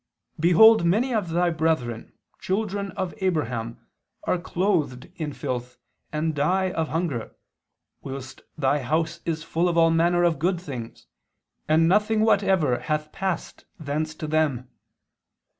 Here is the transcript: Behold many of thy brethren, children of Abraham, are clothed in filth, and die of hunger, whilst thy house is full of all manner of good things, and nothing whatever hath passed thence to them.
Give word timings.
Behold 0.39 0.83
many 0.83 1.13
of 1.13 1.29
thy 1.29 1.51
brethren, 1.51 2.11
children 2.39 2.89
of 2.93 3.13
Abraham, 3.19 3.85
are 4.23 4.39
clothed 4.39 5.11
in 5.17 5.31
filth, 5.31 5.77
and 6.11 6.33
die 6.33 6.71
of 6.71 6.87
hunger, 6.87 7.35
whilst 8.01 8.41
thy 8.57 8.79
house 8.81 9.19
is 9.25 9.43
full 9.43 9.69
of 9.69 9.77
all 9.77 9.91
manner 9.91 10.23
of 10.23 10.39
good 10.39 10.59
things, 10.59 11.05
and 11.67 11.87
nothing 11.87 12.21
whatever 12.21 12.79
hath 12.79 13.11
passed 13.11 13.65
thence 13.79 14.15
to 14.15 14.25
them. 14.25 14.69